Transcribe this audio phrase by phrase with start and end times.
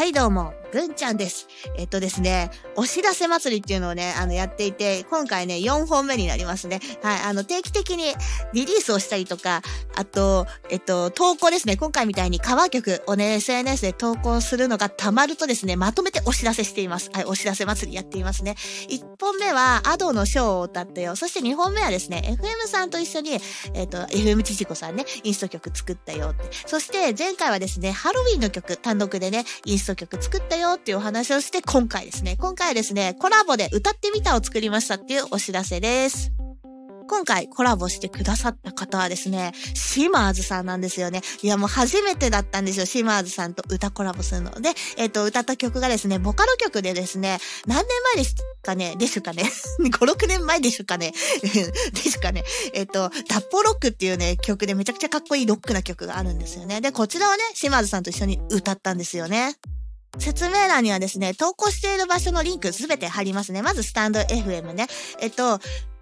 [0.00, 1.48] はいどうも、ぐんちゃんです。
[1.76, 6.80] えっとですね、お知らせ祭りっていうのをね、あの、やっていて、今回ね、4本目になりますね。
[7.02, 8.14] はい、あの、定期的に
[8.52, 9.62] リリースをしたりとか、
[9.96, 11.76] あと、えっと、投稿ですね。
[11.76, 17.10] 今回みたいにカバー曲をね、SNS で投稿するのが溜まるとですね、まとめてお知らせしています。
[17.12, 18.56] はい、お知らせ祭りやっていますね。
[18.88, 21.16] 1本目は、アドのショーを歌ったよ。
[21.16, 23.40] そして2本目はですね、FM さんと一緒に、
[23.74, 26.50] えっと、FM ちちこさんね、インスト曲作ったよって。
[26.66, 36.32] そして、前回はですね、ハロウィンの曲、単独でね、インスト曲作ったよよっていうお話をして、今回ですね、今回はですね、コラボで歌ってみたを作りましたっていうお知らせです。
[37.08, 41.22] 今回コラボしてくださった方はですね、シマーズさんなんですよね。
[41.42, 42.86] いやもう初めてだったんですよ。
[42.86, 44.52] シマーズさんと歌コラボするの。
[44.60, 48.94] で、えっ、と、歌った曲がですね、ボカロ曲でですね、何年前ですかね？
[48.96, 49.42] でしゅかね
[49.80, 51.12] ?5、6年前でしゅかね？
[51.42, 52.44] でしゅ かね？
[52.74, 56.80] えっ、と、ダッポロックっていうね、曲でめちゃくちゃかっこいいロックな曲があるんですよね。
[56.80, 59.56] で、こちらをね、シマーズさんと一緒に歌ったんですよね。
[60.18, 63.62] 説明欄にはですね、投稿している場所のリンクすべて貼りますね。
[63.62, 64.86] まずスタンド FM ね。
[65.20, 65.60] えっと、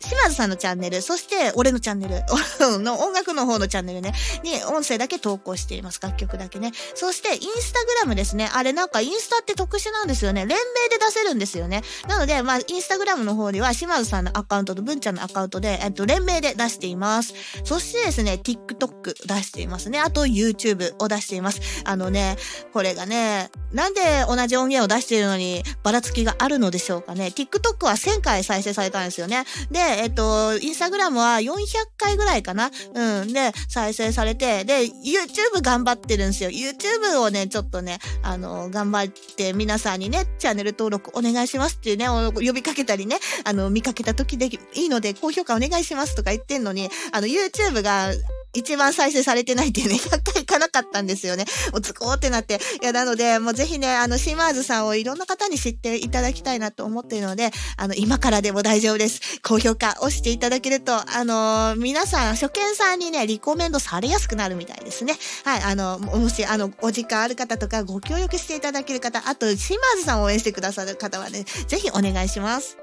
[0.00, 2.22] 島津さんのチャンネル、そして俺のチャンネル
[2.82, 6.00] の音楽の方のチャンネルね、に音声だけ投稿しています。
[6.02, 6.72] 楽曲だけね。
[6.94, 8.50] そしてインスタグラムですね。
[8.52, 10.46] あれなんかインスタって特殊なんですよね。
[10.46, 11.82] 連名で出せるんですよね。
[12.08, 17.34] なので、まあ、インスタグラムの方には島津さんのアカウントと文ちゃんのアカウントで、えっと、連名で出しています。
[17.64, 20.00] そしてですね、TikTok 出していますね。
[20.00, 21.60] あと YouTube を出しています。
[21.84, 22.36] あのね、
[22.72, 27.26] これがね、なんで同じ音源を出しているのにばらつきがあるのでしょうかね。
[27.26, 29.44] TikTok は1000回再生されたんですよね。
[29.70, 31.56] で、えっと、インスタグラムは400
[31.96, 32.70] 回ぐらいかな。
[32.94, 33.32] うん。
[33.32, 36.50] で、再生されて、で、YouTube 頑張ってるんですよ。
[36.50, 48.12] YouTube をね、ちょっとね、あの、頑張って皆さんにね、チャンネル登録お願いしますっていうね、呼びかけたりね、あの、見かけた時でいいので高評価お願いしますとか言ってんのに、あの、YouTube が
[48.52, 51.44] 一番再生されてないっていうね、 100回いかなかったんですよね。
[51.72, 52.60] おつこーってなって。
[52.82, 59.20] いや、なので、もうぜひね、あの、シマーズさんをいろんな方に知っていただきたいなと思っているので、あの、今からでも大丈夫です。
[59.42, 65.16] 高評価押していただけると、あの、皆さん、初見さんにね、リコメンドされやすくなるみたいですね。
[65.44, 72.79] はい、あの、もし、あの、お時間ある方とか、ご協力していただける方、あと、シマーズさんを応援してくださる方はね、ぜひお願いします。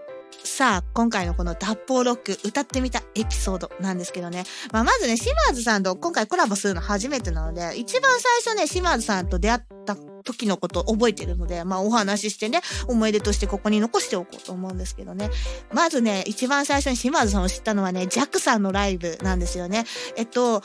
[0.47, 4.43] さあ、今回のこの脱法ロック歌ってみたエピソードなんですけどね。
[4.71, 8.11] まあ、まずね、シマーズさんと今回コラボするの初めてなので、一番
[8.43, 15.29] 最初ね、シマーズさんと出会った時のことを覚えてるので、まあお話ししてね、思い出としてここに残しておこうと思うんですけどね。
[15.71, 19.85] まずね、一番最初にシマーズさんを知ったのはね、ジャックさんのライブなんですよね。
[20.15, 20.63] えっと、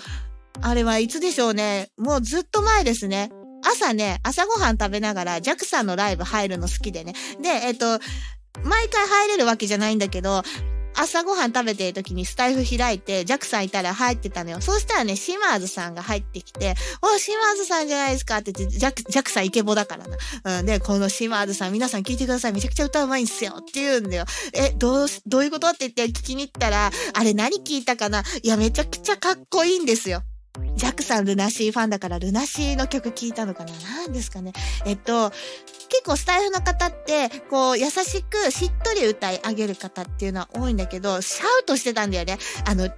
[0.60, 1.90] あれはいつでしょうね。
[1.98, 3.30] もうずっと前ですね。
[3.64, 7.14] 朝ね、朝ごはん食べながら、ジャックさんのライブ入るの好きでね。
[7.40, 8.00] で、えっと、
[8.64, 10.42] 毎回入れるわけじゃないんだけど、
[10.94, 14.60] 朝ごはん食べてる時にスタイフ開いて、ジャクさんいたら入ってたのよ。
[14.60, 20.58] そうしたらね、シマーズさんが入ってきて、お、シマーズさんじゃないですかって言って、ジャク、ジャクさんイケボだからな。
[20.60, 20.66] うん。
[20.66, 22.52] で、このシマーズさん、皆さん聞いてください。
[22.52, 23.54] めちゃくちゃ歌うまいんすよ。
[23.60, 24.26] って言うんだよ。
[24.52, 25.68] え、どう、どういうこと？
[25.68, 30.22] って言って聞きに行ったら、あれ何聞いたかないや、めちゃくちゃかっこいいんですよ。
[30.74, 33.72] ジャクさんルナシーファンだからルナシーの曲聞いたのかな
[34.04, 34.52] 何ですかね
[34.84, 35.32] えっと、
[36.02, 42.38] 結構スタイフの方って、こう、優しくしっとり歌い上げる方っていうのは多いんだけど、シャウトしてたんだよね。
[42.66, 42.90] あの、TM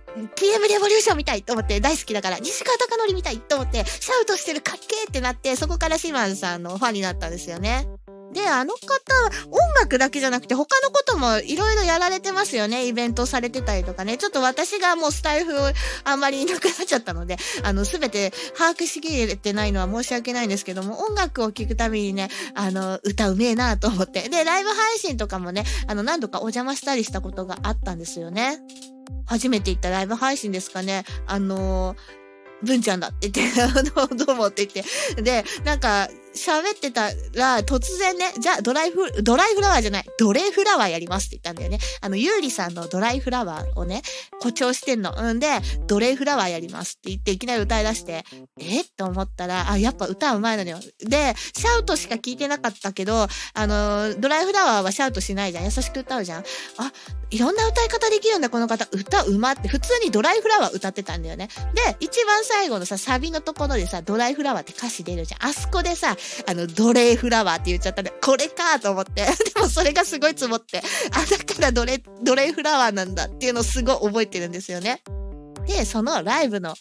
[0.68, 7.86] レボリューション見たいと思って、大好きだから、西川貴教みたいと思って、シャウトしてるかっけーってなって、そこからシマンさんのファンになったんですよね。
[8.34, 8.80] で、あの方、
[9.50, 12.86] 音楽だけじゃなくて他のこともいろいろやられてますよね。
[12.86, 14.18] イベントされてたりとかね。
[14.18, 15.52] ちょっと私がもうスタイフ
[16.04, 24.28] あんまりいなくなっちゃったので、あの、すべて把握しきれてないのは申し訳ないんですけども、音楽を聴くたびにね、あの、歌うめえなと思って。
[24.28, 28.58] で、ライブ配信とかもね、あの、何度かお邪魔したりしたことがあったんですよね。
[29.26, 31.04] 初めて行ったライブ配信ですかね。
[31.26, 31.96] あの
[32.62, 35.22] 文ちゃんだって言って、 どうどうもって言って。
[35.22, 41.78] で、なんか、喋ってたら、突然ね、じゃあドライフ、ドライフラワーじゃない、ドレイフラワーやりますって言ったんだよね。
[42.00, 44.02] あの、ゆうりさんのドライフラワーをね、
[44.34, 45.14] 誇張してんの。
[45.16, 45.48] うんで、
[45.86, 48.24] ドレイフラワーやりますって言って、いきなり歌い出して、
[48.60, 48.84] えっ？
[48.84, 50.78] て思ったら、あ、やっぱ歌うまいのよ。
[51.00, 55.64] で、シャウトしか聞いてなかったけど、あの、ドライフラワーはシャウトしないじゃん。
[55.64, 56.44] 優しく歌うじゃん。
[56.78, 56.92] あ、
[57.30, 58.86] いろんな歌い方できるんだ、この方。
[58.92, 61.48] 歌うまって、普通にドライフラワー歌ってたんだよね。
[61.74, 65.50] で、一番最後のさ、サビのところでさ、ドライフラワーって歌詞出るじゃん。
[65.50, 66.16] あそこでさ、
[66.46, 69.26] あの、奴隷フラワーって言っちゃったんで、これかと思って。
[69.54, 70.82] でもそれがすごい積もって、
[71.12, 75.02] あ、だからドレ、ドレイフラワーなんだっていうのをすごい覚えてるんですよね。
[75.66, 76.74] で、そのライブの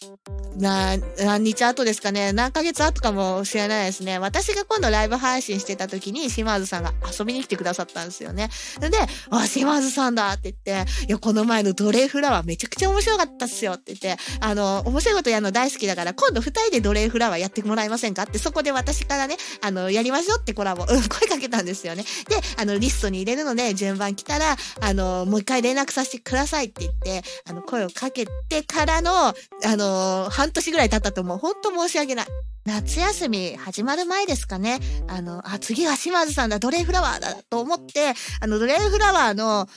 [0.56, 4.18] な、何日後ですかね、何ヶ月後かもしれないですね。
[4.18, 8.50] 私が今度ライブ配信してた時に、島津さんが遊びに来てくださったんですよね。
[8.80, 8.90] で、
[9.30, 22.04] あ、島津さんだって言って、いや、この前の奴隷フラワーめちゃくちゃ面白かったっすよって言って、あの、面白いことやるの大好きだから、今度二人で奴隷フラワーやってもらえませんかって、そこで私からね、あの、やりましょうってコラボ、うん、声かけたんですよね。
[22.28, 29.34] で、あの、リストに入れるので、順番来たら、あの、もう一回連絡させてくださいって言って、あの、声をかけてからの、あ
[29.76, 31.38] の、半年ぐらい経ったと思う。
[31.38, 32.26] ほんと申し訳ない。
[32.66, 34.80] 夏休み始まる前ですかね。
[35.06, 39.68] あの、あ、次は島津さんだ、ドレイフラワーだと思って、あの、ドレイフラワーの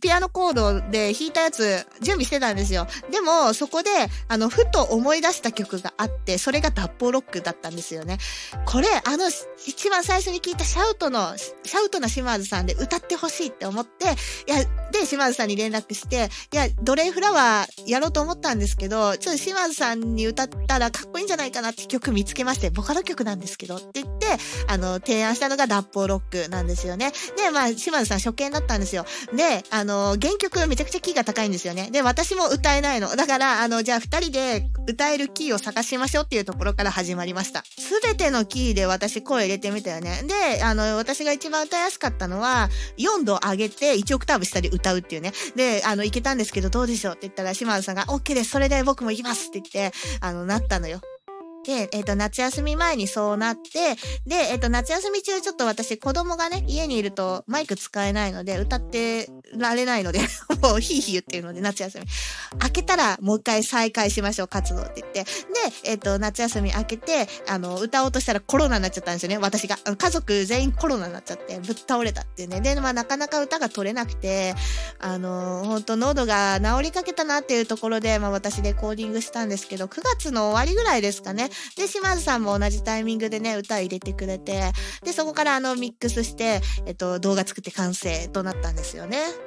[0.00, 2.86] ピアノコードで弾いたやつ準備してたんですよ。
[3.10, 3.90] でも、そこで、
[4.28, 8.16] あの、ふと思い出した曲があって、それが脱法ロックだったんですよね。
[8.64, 9.28] これ、あの、
[9.66, 14.08] 一番最初に聞いたシャウトの、シャウトな島津さんで歌ってほしいって思って、い
[14.50, 24.26] や、で、島津さんに連絡して、いや、ドレイフラワーやろうと思ったんですけど、ちょっと島津さんに歌ったらかっこいいんじゃないかなって曲見つつけまして、ボカロ曲なんですけどって言って、
[24.68, 27.12] あの、提案したのが脱法ロックなんですよね。
[27.36, 29.04] で、まあ、島津さん初見だったんですよ。
[29.36, 31.90] で、あの、原曲めちゃくちゃキーが高いんですよね。
[31.90, 33.14] で、私も歌えないの。
[33.16, 37.64] だから、あの、じゃあ二人で歌えるキーを探しましょうっていうところから始まりました。
[37.78, 40.22] すべてのキーで私声入れてみたよね。
[40.54, 42.68] で、あの、私が一番歌いやすかったのは、
[42.98, 45.32] 4度上げて1オクターブ下で歌うっていうね。
[45.56, 48.50] で、あの、いけたんですけどどうでしょうって言ったら、島津さんが、OK です。
[48.50, 51.00] それで僕も行きますって言って、あの、なったのよ。
[51.64, 53.96] で、えっ、ー、と、夏休み前にそうなって、
[54.26, 60.20] で、えっ、ー、と、夏休み中ちょっと私子供がね、家にいるとマイク使えないので、歌ってられないので
[60.62, 62.06] もうヒーヒー言ってるので、夏休み。
[62.58, 65.24] 開けたらもう一回再開しましょう、活動って言って。
[65.24, 65.28] で、
[65.84, 69.76] えっ、ー、と、夏休み明けて、あの、歌おうとしたらコロナになっちゃったんですよね、私が。
[69.76, 72.60] 家族全員コロナになっちゃって、ぶっ倒れたっていうね。
[72.60, 74.54] で、まあ、なかなか歌が取れなくて、
[74.98, 81.50] あの、本当喉が治りかけたなっていうところで、まあ、私レコーディングしたんですけど、9月の終わりぐらいですかね。
[81.76, 84.72] で、島津さんも同じタイミングでね、歌入れてくれて、
[85.04, 89.39] で、そこからあの、ミックスして、えっと、動画作って完成となったんですよね。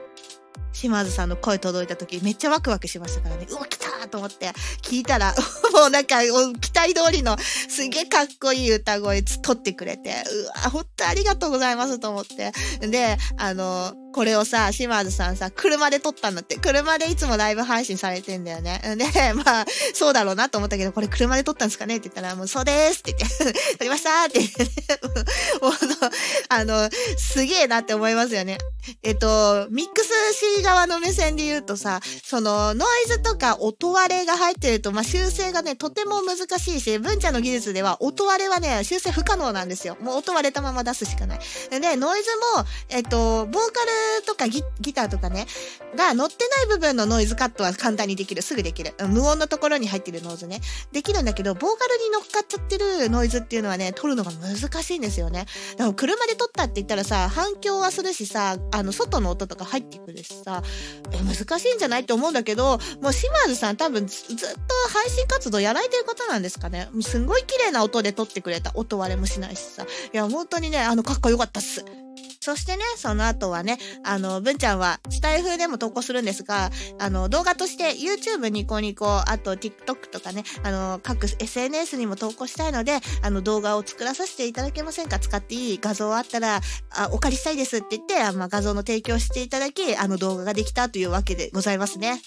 [0.71, 3.47] 島津さんの声届いた時めっちゃワクワクしましたからね。
[3.49, 4.51] うわ、来たと思って
[4.81, 5.33] 聞いたら、
[5.73, 12.51] もうなんか、期待通りのすげえかっこいい歌声取ってくれて、うわ、ほんとありがとうございますと思って。
[12.87, 16.57] で、あの、これをさ、島津さんさ、車で撮ったんだって。
[16.57, 18.79] 車でいつもライブ配信されてんだよね。
[18.95, 24.67] で、まあ、そうだろうなと思ったけど、これ車で撮ったんですかねって言ったら、もうそうですって言って、 撮りましたって言って、
[26.49, 28.59] あの、すげえなって思いますよね。
[29.03, 39.97] えっと、ミックス C 側の目線で言うとさ、その、ノイズとか音割れが入ってると、まあ、修正がね、とても難しいし、文茶の技術では音割れはね、修正不可能なんですよ。
[40.01, 41.39] もう音割れたまま出すしかない。
[41.69, 43.81] で、ねノイズも、えっと、ボーカ
[44.19, 45.47] ルとかギギターとかね、
[45.97, 48.41] が乗ってない部分のノイズカットは簡単にできる。
[48.41, 48.93] すぐできる。
[49.09, 50.61] 無音のところに入ってるノイズね。
[50.93, 55.45] できるんだけど、ボーカルに乗っかっちゃってるノイズっていうのはね、撮るのが難しいんですよね。
[55.77, 60.63] でも車で撮ったって言ったらさ、反響はするしさ、あの、外の音とか入ってくるしさ、
[61.11, 66.89] 難しいんじゃないって思うんだけど、もう島津さん多分ずっと配信活動やられてる方なんですかね。
[67.01, 68.71] すんごい綺麗な音で撮ってくれた。
[68.75, 69.83] 音割れもしないしさ。
[69.83, 71.83] いや、本当にね、あの、かっこよかったっす。
[72.43, 85.19] そしてね、その後はね、あの、文ちゃんはスタイフでも投稿するんですが、あの、動画として YouTube ニコニコ、あと TikTok とかね、あの、各 SNS にも投稿したいので、あの、動画を作らさせていただけませんか？
[85.19, 86.59] 使っていい画像あったら、
[86.91, 92.21] あ、お借りしたいですって言って、あまあ、画像の提供していただき、あの動画ができたというわけでございますね。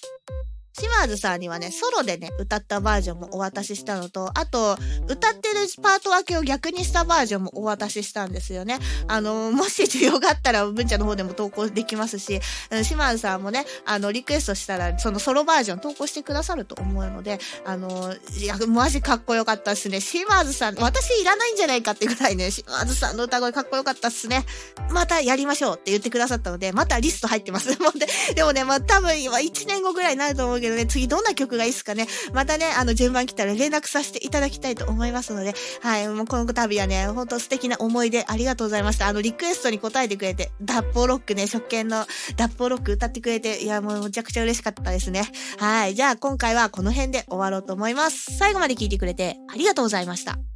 [0.79, 4.77] 島津さんにはね、ソロでね、歌ったバージョンもお渡ししたのと、あと、
[5.09, 8.79] 歌ってるパート分けを逆にしたバージョンもお渡ししたんですよね。
[9.09, 12.41] あの、もし需要があったら、文ちゃんの方でも投稿できますし、
[12.83, 20.01] 島津さんもね、あの、リクエストしたら、そのソロバージョン投稿してくださると思うので、あの、いや、マジかっこよかったっすね。
[20.01, 24.45] 島津さん、私いらないんじゃないかってぐらいね、島津さんの歌声かっこよかったっすね。
[24.91, 27.69] またやりましょうって言ってくださったので、またリスト入ってます。
[28.35, 32.07] でもね、まあ多分今1年後ぐらいになると思うけど、けどね、次どんな曲がいいっすかね。
[32.33, 39.07] またね、あの、順番来たら連絡させていただきたいと思いますので、はい、もうこの度はね、ほんと素敵な思い出ありがとうございました。
[39.07, 42.07] あの、リクエストに答えてくれて、脱法ロックね、初見の
[42.37, 45.31] 脱法ロック歌ってくれて、いや、もうむちゃくちゃ嬉しかったですね。
[45.59, 48.37] はい、じゃあ今回はこの辺で終わろうと思います。
[48.37, 50.56] 最後まで聞いてくれてありがとうございました。